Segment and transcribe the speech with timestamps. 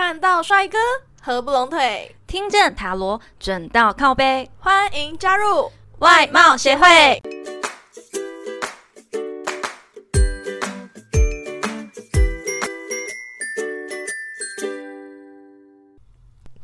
[0.00, 0.78] 看到帅哥
[1.20, 7.20] 合不拢腿，听见塔罗准到靠背，欢迎加入外貌协会。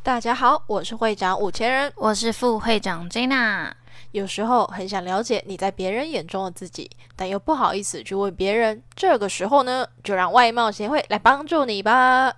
[0.01, 3.73] 大家好，我是会长五千人，我是副会长 Jenna。
[4.12, 8.80] 有时候很想了解你在别人眼中的自己，但又不好意思去问别人。
[8.95, 12.32] 这个时候呢，就让外貌协会来帮助你吧。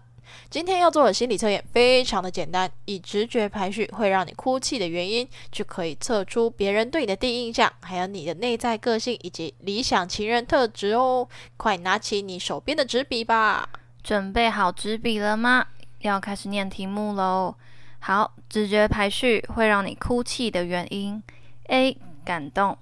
[0.50, 11.28] 今天要做的心理测验非常的简单，以直觉排序会让你哭泣的原因，就可以测出别人对你的第一印象，还有你的内在个性以及理想情人特质哦。
[11.56, 13.68] 快拿起你手边的纸笔吧！
[14.02, 15.66] 准备好纸笔了吗？
[16.00, 17.54] 要开始念题目喽。
[17.98, 21.20] 好，直觉排序会让你哭泣的原因
[21.64, 21.96] ：A.
[22.24, 22.78] 感动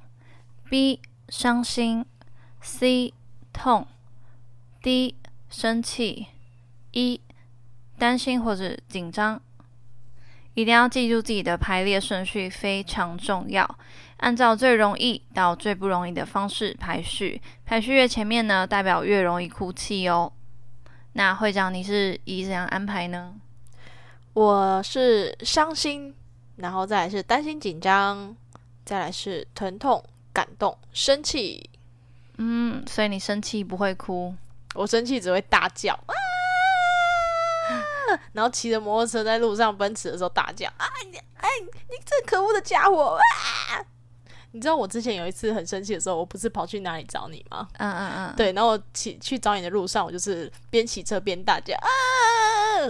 [0.69, 0.99] ；B.
[1.29, 2.05] 伤心
[2.63, 3.13] ；C.
[3.53, 3.87] 痛
[4.83, 5.15] ；D.
[5.49, 6.27] 生气
[6.93, 7.21] ；E.
[7.99, 9.41] 担心或者紧张。
[10.55, 13.69] 一定要记住自己的排列顺序，非常重要。
[14.19, 20.33] 按照最容易到最不容易的方式排序，排序越前面呢，代表越容易哭泣哦。
[21.15, 23.35] 那会长，你是以怎样安排呢？
[24.33, 26.15] 我是伤心，
[26.57, 28.37] 然后再来是担心紧张，
[28.85, 31.69] 再来是疼痛、感动、生气。
[32.37, 34.33] 嗯，所以你生气不会哭，
[34.75, 36.15] 我生气只会大叫啊！
[38.33, 40.87] 然后骑着摩托车在路上奔驰的时候大叫啊！
[41.11, 43.85] 你哎，你这可恶的家伙啊！
[44.53, 47.69] 你知道我之前有一次很生气的时候，我不是跑去哪里找你吗？
[47.79, 51.89] 嗯嗯嗯，对，然后我骑去找你的路上，我就是边骑车边大叫啊！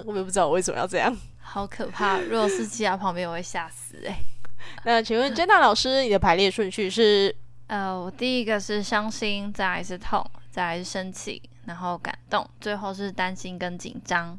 [0.05, 1.17] 我也不知道我为什么要这样。
[1.41, 2.19] 好可怕！
[2.19, 4.19] 如果是骑在旁边，我会吓死哎。
[4.85, 7.35] 那请问 Jenna 老师，你的排列顺序是？
[7.67, 14.39] 呃，我第一个是伤心，再来是痛，再来是生气，然后感动，最后是担心跟紧张。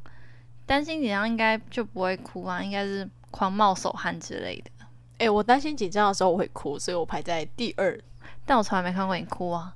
[0.66, 4.72] 担心紧张应该就不会哭啊，应该是狂冒手汗之类的。
[5.20, 7.98] 哎，我担心紧张的时候我会哭，所以我排在第二。
[8.46, 9.74] 但我从来没看过你哭啊。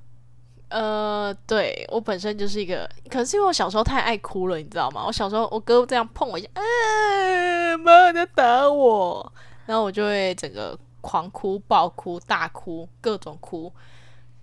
[0.68, 5.04] 呃，对我本身就是一个，可能是因为我小时候太爱哭了，你知道吗？
[5.06, 9.32] 我小时候我哥这样碰我一下，啊，妈在打我，
[9.66, 13.72] 然后我就会整个狂哭、暴哭、大哭，各种哭。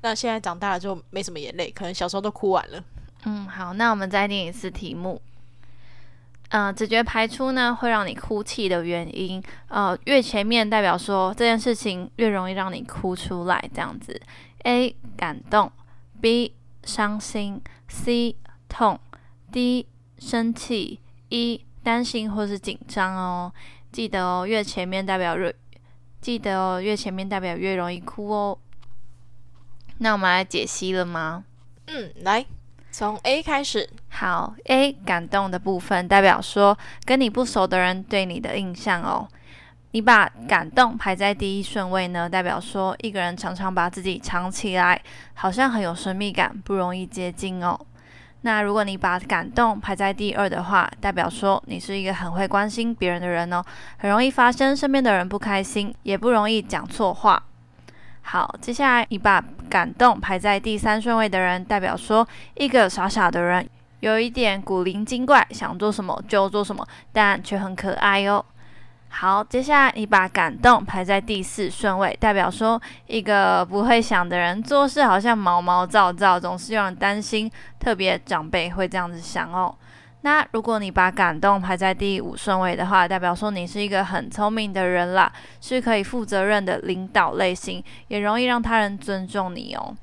[0.01, 2.83] 那现在长大了就没什么眼泪，可能小时候都哭完了。
[3.23, 5.21] 嗯，好，那我们再念一次题目。
[6.49, 14.21] 嗯，直觉排出呢会让你哭泣的原因，呃，越前面代表说这件事情越容易让你哭出来，这样子。
[14.63, 15.71] A 感动。
[16.19, 18.35] B 伤心，C
[18.67, 18.99] 痛
[19.51, 19.85] ，D
[20.17, 20.99] 生气
[21.29, 23.53] ，E 担心或是紧张哦。
[23.91, 25.53] 记得哦，越前面代表越
[26.19, 28.57] 记得哦，越前面代表越容易哭哦。
[29.99, 31.43] 那我们来解析了吗？
[31.85, 32.43] 嗯，来
[32.97, 33.87] 从 A 开始。
[34.09, 36.75] 好，A 感动的部分代表说
[37.05, 39.27] 跟你不熟的人对你的印象哦。
[39.91, 44.99] 你把感动排在第一顺位呢，代表说一个人常常把自己藏起来，
[45.35, 47.79] 好像很有神秘感，不容易接近哦。
[48.41, 53.63] 那如果你把感动排在第二的话，代表说你是一个很会关心别人的人哦，
[53.97, 57.43] 很容易发生身边的人不开心，也不容易讲错话。
[58.29, 63.65] 好，接下来你把感动排在第三顺位的人，代表说一个傻傻的人，
[64.01, 68.43] 有一点古灵精怪，想做什么就做什么，但却很可爱哦。
[69.07, 77.49] 好，接下来你把感动排在第四顺位，代表说一个不会想的人，做事好像毛毛躁躁，总是让人担心。
[77.79, 79.73] 特别长辈会这样子想哦。
[80.21, 89.95] 那如果你把感动排在第五顺位的话，代表说你是一个很聪明的人啦，是可以负责任的领导类型，也容易让他人尊重你哦。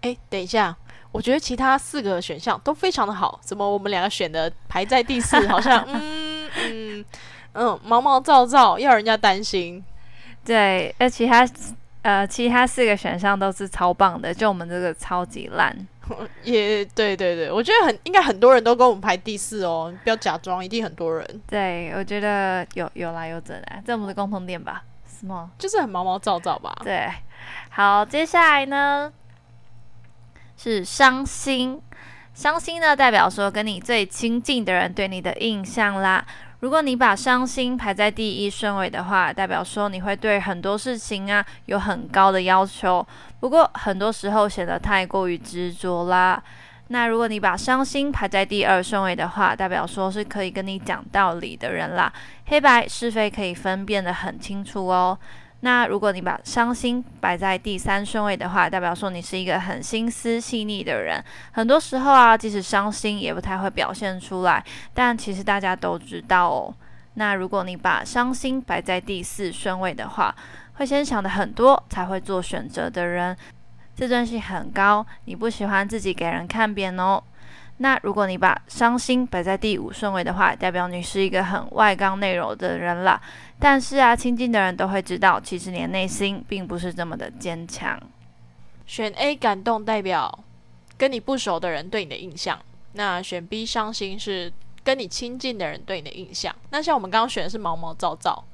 [0.00, 0.74] 哎，等一下，
[1.12, 7.04] 我觉得其他四个选项都非常的好，怎么我们两个选的排在第四，好像 嗯嗯。
[7.54, 9.84] 嗯，毛毛躁躁，要人家担心。
[10.42, 11.46] 对，而其他
[12.02, 15.74] 呃，其他四个选项都是超棒的，就我们这个超级烂。
[16.42, 21.40] 也对对对，我觉得很应该很多人都跟我们排第四哦，不要假装，一定很多人。
[21.46, 24.82] 对，我觉得有有来有整来，这我们的共同点吧？
[25.06, 25.48] 什么？
[25.56, 26.76] 就是很毛毛躁躁吧？
[26.82, 27.08] 对。
[27.70, 29.12] 好，接下来呢
[30.56, 31.80] 是伤心，
[32.34, 36.26] 伤心呢代表说跟你最亲近的人对你的印象啦。
[36.62, 43.04] 如果你把伤心排在第一顺位的话，代表说你会对很多事情啊有很高的要求，
[43.40, 46.40] 不过很多时候显得太过于执着啦。
[46.86, 52.12] 那如果你把伤心排在第二顺位的话，代表说是可以跟你讲道理的人啦，
[52.46, 55.18] 黑白是非可以分辨得很清楚哦。
[55.64, 61.22] 那如果你把伤心摆在第三顺位的话，代表说你是一个很心思细腻的人。
[61.52, 66.74] 很多时候啊，即使伤心也不太会表现出来，但其实大家都知道哦。
[67.14, 70.34] 那如果你把伤心摆在第四顺位的话，
[70.74, 73.36] 会先想的很多才会做选择的人，
[73.94, 77.22] 自尊心很高，你不喜欢自己给人看扁哦。
[77.78, 83.20] 那如果你把伤心摆在第五顺位的话，代表你是一个很外刚内柔的人啦。
[83.62, 87.96] 但是啊，亲近的人都会知道，其实你的内心并不是这么的坚强。
[88.84, 90.36] 选 A 感动代表
[90.98, 92.58] 跟你不熟的人对你的印象，
[92.94, 96.52] 那选 B 伤心是跟你亲近的人对你的印象。
[96.70, 98.44] 那像我们刚刚选的是毛毛躁躁，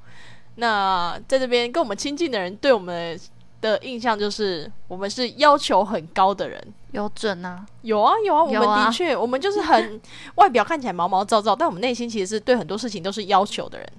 [0.56, 3.18] 那在这边跟我们亲近的人对我们
[3.62, 6.62] 的印象就是我们是要求很高的人。
[6.92, 7.66] 有准啊？
[7.80, 9.98] 有啊有啊，我们的确，我们就是很
[10.36, 13.92] 外表看起来毛毛躁躁，但我们内心其实是对很多事情都是要求的人。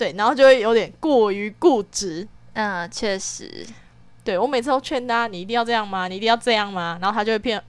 [0.00, 2.26] 对，然后就会有点过于固执。
[2.54, 3.66] 嗯，确实。
[4.24, 6.08] 对我每次都劝他，你一定要这样吗？
[6.08, 6.98] 你一定要这样吗？
[7.02, 7.62] 然后他就会变，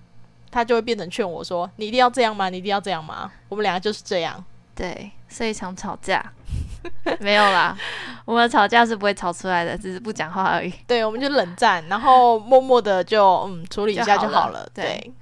[0.50, 2.48] 他就会变成劝我说，你一定要这样吗？
[2.48, 3.30] 你一定要这样吗？
[3.50, 4.42] 我们两个就是这样。
[4.74, 6.24] 对，所以常吵架。
[7.20, 7.78] 没有啦，
[8.24, 10.74] 我们吵架是不会吵出来的，只是不讲话而已。
[10.88, 14.66] 对，我们就冷战，然后默默的就嗯处理一下就好了。
[14.74, 15.14] 对对，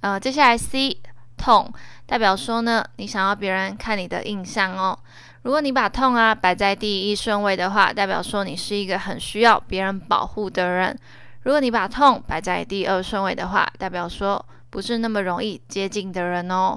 [0.00, 0.96] 呃，接下来 C
[1.36, 1.70] 痛
[2.06, 4.98] 代表说呢，你想要别人看你的印象哦。
[5.46, 10.98] 如果你把痛啊摆在第一顺位的话，代表说你是一个很需要别人保护的人。
[11.44, 16.76] 如果你把痛摆在第二顺位的话，代表说不是那么容易接近的人哦。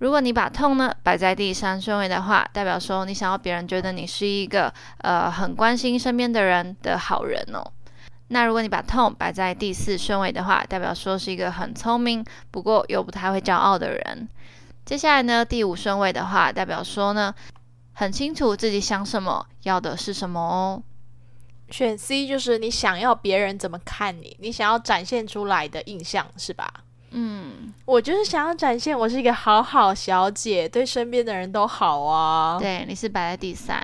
[0.00, 7.64] 如果你把痛呢摆在第三顺位的话，代表说你想要别人觉得你是一个呃很关心身边的人的好人哦。
[8.28, 14.28] 那如果你把痛摆在第四顺位的话，代表说是一个很聪明，不过又不太会骄傲的人。
[14.84, 17.34] 接下来呢，第五顺位的话，代表说呢，
[17.94, 20.82] 很清楚自己想什么，要的是什么哦。
[21.70, 26.83] 选 C 就是你想要别人怎么看你，你想要展现出来的印象是吧？
[27.16, 32.58] 嗯，我就是想要展现我是一个好好小姐，对身边的人都好啊。
[32.58, 33.80] 对，你是摆在第三，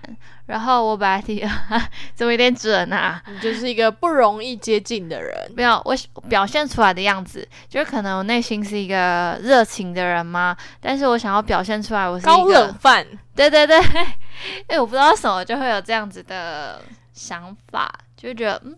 [0.47, 1.50] 然后我摆在第二，
[2.12, 3.23] 怎么有点准啊？
[3.29, 5.32] 你就是一个不容易接近的人。
[5.55, 5.97] 没有，我
[6.29, 13.06] 表现出来的样子，就是可能我内心是一个热情的人嘛，但是我想要表现出来我是一高冷个，范，
[13.37, 13.79] 对对对，
[14.67, 18.76] 哎，我不知道为什么就会有这样子的想法，就觉得嗯，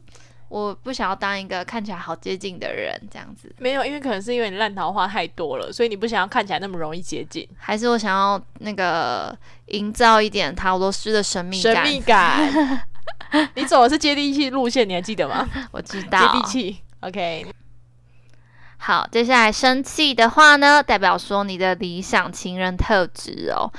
[0.53, 7.49] 我不想要当一个看起来好接近的人，这样子，没有，因为可能是因为你烂桃花太多了，所以你不想要看起来那么容易接近。
[7.57, 9.35] 还是我想要那个
[9.69, 12.85] 营造一点塔罗斯的神秘感，神秘感，
[13.55, 15.49] 你走的是接地气路线，你还记得吗？
[15.73, 17.47] 我知道接，地气，OK。
[18.77, 23.73] 好，接下来生气的话呢，代表说你的理想情人特质哦。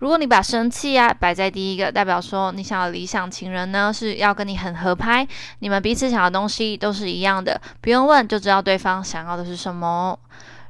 [0.00, 5.26] 如果你把生气啊摆在第一个，代表说你想要理想情人呢是要跟你很合拍，
[5.58, 10.18] 你们彼此想要的东西都是一样的，不用问就知道对方想要的是什么。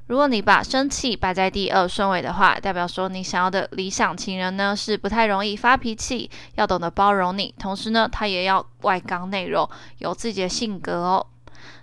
[0.08, 11.24] 如果你把生气摆在第二顺位的话，代表说你想要的理想情人呢是不太容易发脾气，要懂得包容你，同时呢他也要外刚内柔，有自己的性格哦。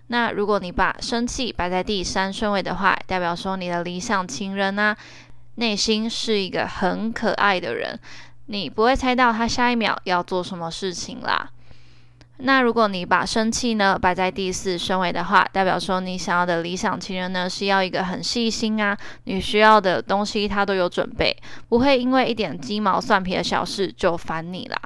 [0.09, 4.95] 那如果你把生气摆在第三顺位的话，代表说你的理想情人呢、
[5.57, 7.99] 内心是一个很可爱的人，
[8.47, 11.49] 你不会猜到他下一秒要做什么事情啦。
[12.39, 21.35] 那如果你把生气呢摆在第四顺位的话，代表说你想要的理想情人呢是要一个很细心啊，你需要的东西他都有准备，
[21.67, 24.79] 不会因为一点鸡毛蒜皮的小事就烦你啦。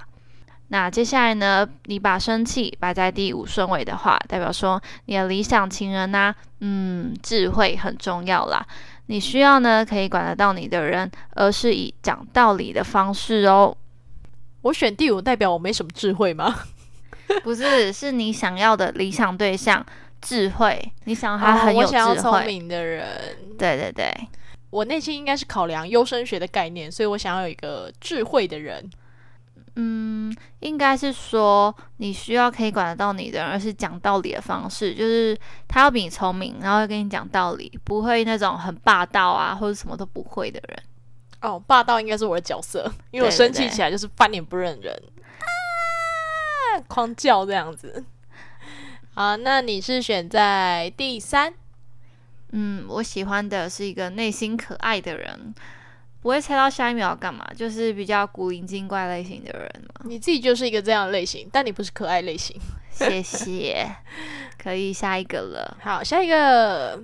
[0.69, 8.65] 那接下来呢，你把生气摆在第五顺位的话，代表说你的理想情人呢、嗯，智慧很重要啦。
[9.07, 13.75] 你需要呢可以管得到你的人，而是以讲道理的方式哦，
[14.61, 16.63] 我选第五，代表我没什么智慧吗？
[17.43, 19.85] 不是，是你想要的理想对象，
[20.21, 23.05] 智慧，你想要他很有哦我想要智慧，聪明的人。
[23.57, 24.13] 对对对，
[24.69, 28.89] 我内心应该是考量优生学的概念，所以我想要有一个智慧的人。
[29.75, 35.37] 嗯，应该是说你需要可以管得到你的人，而是讲道理的方式，就是
[35.67, 40.83] 他要比你聪明，然后会跟你讲道理，不会那种很霸道啊，或者什么都不会的人。
[41.41, 44.93] 哦，霸道应该是我的角色，因为我生气起来就是翻脸不认人，
[45.39, 48.03] 啊，狂叫这样子。
[49.13, 51.53] 好，那你是选在第三？
[52.51, 55.55] 嗯，我喜欢的是一个内心可爱的人，
[56.21, 60.05] 不会猜到下一秒要干嘛，就是比较古灵精怪类型的人嘛。
[60.05, 62.55] 你自己就是一个这样的类型，但你不是可爱类型。
[62.91, 63.87] 谢谢，
[64.61, 65.77] 可以下一个了。
[65.81, 67.01] 好，下一个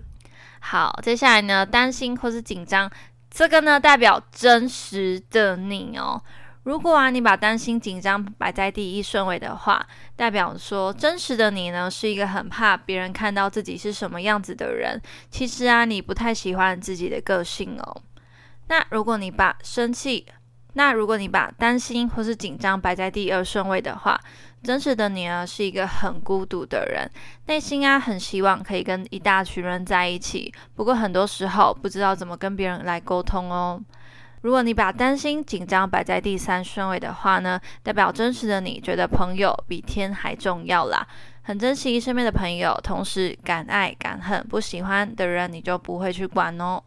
[0.59, 2.91] 好，接下来呢，担心或是紧张，
[3.31, 6.21] 这个呢代表真实的你哦。
[6.63, 15.01] 如果啊，你把担心、紧张摆在第一顺位的话，代表说真实的你呢，是一个很怕别人看到自己是什么样子的人。
[15.31, 18.01] 其实啊，你不太喜欢自己的个性哦。
[18.67, 20.25] 那如果你把生气，
[20.73, 24.19] 那如果你把担心或是紧张摆在第二顺位的话，
[24.61, 27.09] 真实的你呢，是一个很孤独的人，
[27.45, 33.81] 内心啊很希望可以跟一大群人在一起，不过很多时候不知道怎么跟别人来沟通哦。
[34.41, 41.07] 如果你把担心、紧张摆在第三顺位的话呢，代表真实的你觉得朋友比天还重要啦，
[41.41, 46.81] 很珍惜身边的朋友，同时敢爱敢恨，不喜欢的人你就不会去管哦。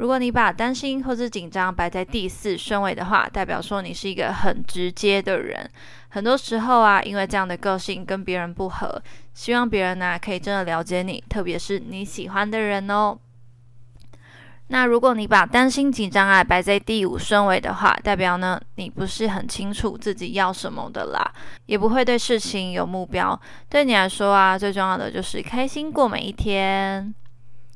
[0.00, 5.70] 如果你把担心或是紧张摆在第四顺位的话，代表说你是一个很直接的人，
[6.08, 9.02] 很多时候啊，因为这样的个性跟别人不合，
[9.34, 13.18] 希望别人呢可以真的了解你，特别是你喜欢的人哦。
[14.68, 21.30] 那如果你把担心、紧张啊摆在第五顺位的话，代表呢你不是很清楚自己要什么的啦，
[21.66, 23.38] 也不会对事情有目标。
[23.68, 27.14] 对你来说啊，最重要的就是开心过每一天。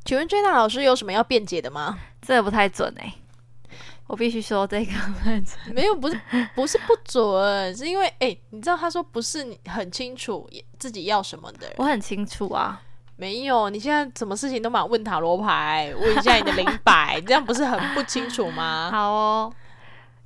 [0.05, 1.99] 请问 Jenna 老师有什么要辩解的吗？
[2.21, 3.15] 这个不太准哎，
[4.07, 4.93] 我必须说这个
[5.23, 6.21] 不准没有，不是
[6.55, 12.81] 不是不准，是因为哎，你知道他说不是你很清楚自己要什么的，我很清楚啊。
[13.17, 18.91] 没有，你现在什么事情都嘛问塔罗牌，问一下你的灵摆，这样不是很不清楚吗？
[18.93, 19.53] 好哦，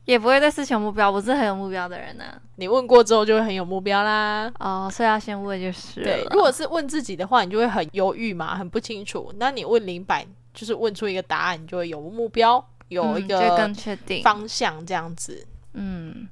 [0.09, 2.25] 也不会对事情有目标，我是很有目标的人呢。
[2.57, 4.51] 你问过之后就会很有目标啦。
[4.59, 6.03] 哦，所以要先问就是。
[6.03, 9.31] 对，如果是问自己的话，你就会很犹豫嘛，很不清楚。
[9.37, 15.47] 那你问灵摆，就是问出一个答案，你就会有目标，有一个更确定方向这样子。
[15.75, 16.27] 嗯，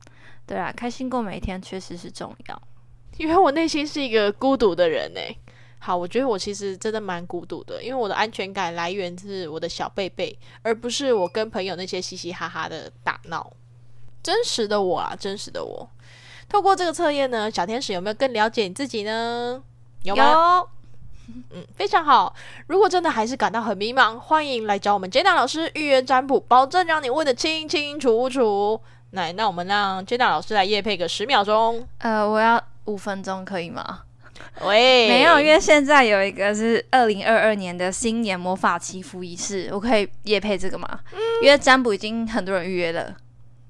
[0.47, 2.63] 对啊，开心过每一天确实是重要。
[3.19, 5.21] 因为我内心是一个孤独的人呢。
[5.79, 13.53] 好，我觉得我其实真的蛮孤独的，因为我的安全感来源是我的小贝贝，而不是我跟朋友那些嘻嘻哈哈的打闹。
[14.27, 15.89] 真实的我啊，真实的我。
[16.49, 19.63] 透过这个测验呢，小天使有没有更了解你自己呢？
[20.03, 20.65] 有吗？
[21.53, 22.35] 嗯，非常好。
[22.67, 28.81] 如果真的还是感到很迷茫，欢迎来找我们 Jenna 老师预约占卜，保证让你问的清清楚楚。
[29.13, 31.87] 来，那我们让 Jenna 老师来夜配个十秒钟。
[31.99, 34.01] 呃，我要五分钟，可以吗？
[34.63, 40.99] 喂，没有，因为现在有一个是二零二二年的新年魔法祈福仪式，我可以夜配这个吗？
[41.13, 43.15] 嗯因为占卜已经很多人预约了。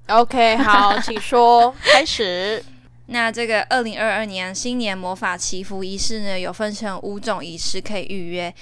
[0.07, 2.63] OK，好， 请说，开始。
[3.07, 8.53] 那这个二零二二年新年魔法祈福仪式呢，有分成五种仪式可以预约。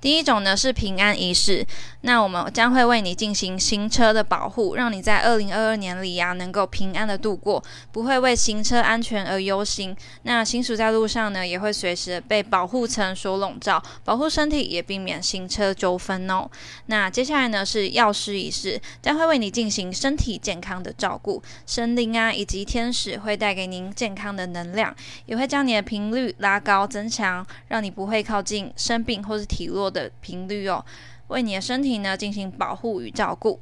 [0.00, 1.66] 第一种呢是平安仪式，
[2.00, 9.94] 那我们将会为你进行行车的保护，让你在二零二二年里呀能够平安的度过，不会为行车安全而忧心。
[10.22, 16.48] 那行驶在路上呢，也会随时被保护层所笼罩，保护身体也避免行车纠纷哦。
[16.86, 29.89] 那接下来呢是药师仪式，将会为你进行身体健康的照顾，神灵啊以及天使会带给您健康的能量，也会将你的频率拉高增强，让你不会靠近生病或是体弱。
[29.90, 30.84] 的频率哦，
[31.28, 33.60] 为你的身体呢进行保护与照顾。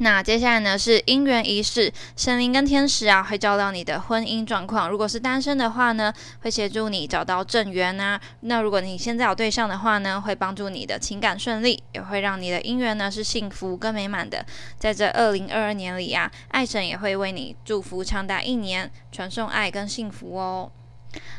[0.00, 4.90] 那接下来呢是姻缘仪式，神灵跟天使啊会照料你的婚姻状况。
[4.90, 8.20] 如果是单身的话呢，会协助你找到正缘啊。
[8.40, 14.44] 那如果你现在有对象的话呢，会帮助你的情感顺利，也会让你的姻缘呢是幸福跟美满的。
[14.76, 20.72] 在这二零二二年里啊，爱神也会为你祝福长达一年，传送爱跟幸福哦。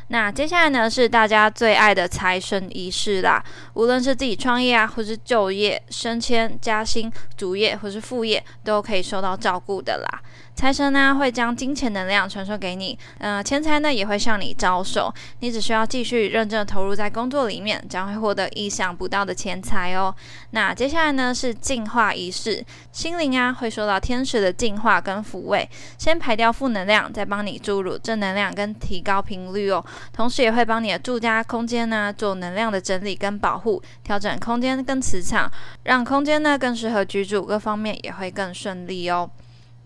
[0.08, 3.42] 那接下来呢，是大家最爱的财神仪式啦。
[3.74, 10.22] 无论是自己创业啊，或是就业、升迁、加薪、主业或是副业，都可以受到照顾的啦。
[10.56, 20.12] 财神呢会将金钱能量传授给你，呃，钱财呢也会向你招手，你只需要继续认真投入在工作里面，将会获得意想不到的钱财哦。
[20.52, 39.28] 那接下来呢是净化仪式，心灵啊会受到天使的净化跟抚慰，先排掉负能量，再帮你注入正能量跟提高频率哦，同时也会帮你的住家空间呢做能量的整理跟保护，调整空间跟磁场，让空间呢更适合居住，各方面也会更顺利哦。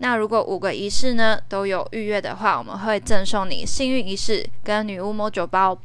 [0.03, 5.77] 那如果五个仪式呢都有预约的话，我们会赠送你幸运仪式跟女巫摸酒包。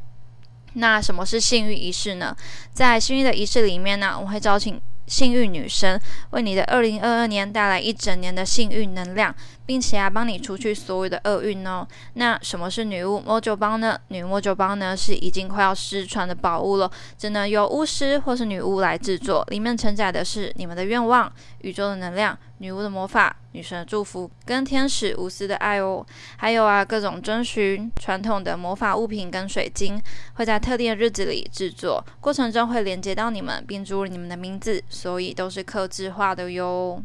[0.73, 2.35] 那什么是幸运仪式呢？
[2.73, 9.35] 在幸运的仪式里面呢，我会邀请幸运女神为你的二零二二年带来一整年的幸运能量。
[9.67, 11.85] 并且啊，帮你除去所有的厄运哦。
[12.15, 13.99] 那什么是女巫魔酒包呢？
[14.09, 19.45] 女巫魔酒包呢是已经快要失传的宝物了，只能由巫师或是女巫来制作。
[19.49, 21.31] 里面承载的是你们的愿望、
[21.63, 26.05] 宇宙的能量、女巫的魔法、女神的祝福跟天使无私的爱哦。
[26.37, 30.01] 还有啊，各种遵循传统的魔法物品跟水晶，
[30.35, 37.03] 会在特定的日子里制作，过程中会连接到你们，并注入你们的名字，所以都是刻制化的哟。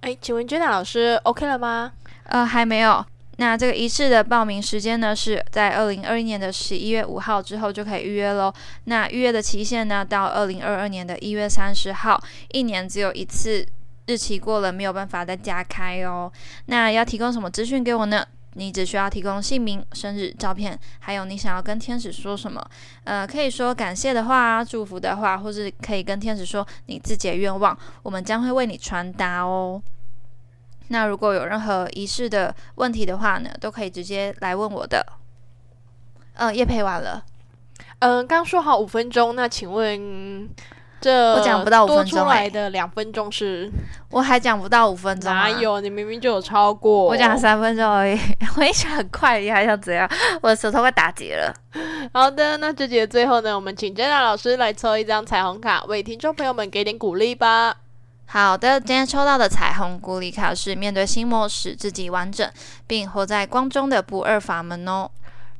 [0.00, 1.92] 哎，请问 Jenna 老师 OK 了吗？
[2.24, 3.04] 呃，还没有。
[3.36, 8.52] 那这个仪式的报名时间呢，是在二零二一年的十一月五号之后就可以预约喽。
[8.84, 12.22] 那预约的期限呢，到二零二二年的一月三十号，
[12.52, 13.66] 一年只有一次，
[14.06, 16.30] 日期过了没有办法再加开哦。
[16.66, 18.26] 那要提供什么资讯给我呢？
[18.56, 22.64] 你只需要提供姓名、生日、照片，还有你想要跟天使说什么。
[23.02, 29.82] 呃，可以说感谢的话、祝福的话，或是可以跟天使说你自己的愿望，我们将会为你传达哦。
[30.88, 35.04] 那如果有任何仪式的问题的话呢，都可以直接来问我的。
[36.34, 37.24] 嗯，叶培完了。
[37.98, 40.48] 嗯，刚说好五分钟，那请问
[41.04, 43.70] 这我讲不到五分钟来的两分钟是？
[44.08, 45.78] 我还讲不到五分钟，哪有？
[45.82, 47.04] 你明明就有超过。
[47.04, 48.18] 我讲三分钟而已，
[48.56, 50.08] 我一讲很快，你还想怎样？
[50.40, 51.54] 我的舌头快打结了。
[52.14, 57.76] 好的，那这节最后呢，我们请 Jenna 老师来抽一张彩虹卡，为听众朋友们给点鼓励吧。
[58.24, 62.50] 好的，今天抽到的彩虹鼓励卡是面对心魔使自己完整，
[62.86, 65.10] 并活在光中的不二法门哦。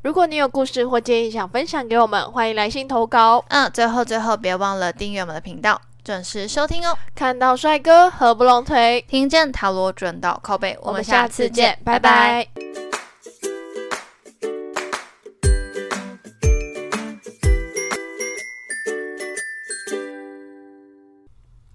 [0.04, 3.42] 如果你有故事或建议想分享给我们，欢迎来信投稿。
[3.48, 6.94] 嗯，最后最后别忘了订阅我们的频道，准时收听哦。
[7.14, 12.46] 看到帅哥合不拢腿，听见塔罗准到靠背，我们下次见，拜拜。